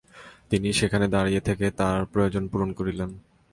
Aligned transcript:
তিনি 0.49 0.69
সেখানে 0.73 1.05
দাঁড়িয়ে 1.07 1.41
থেকে 1.41 1.65
তার 1.71 1.99
প্রয়োজন 2.05 2.43
পূরণ 2.47 2.69
করলেন। 2.73 3.09